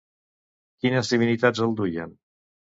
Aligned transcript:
Quines 0.85 1.13
divinitats 1.15 1.65
el 1.69 1.79
duien? 1.85 2.19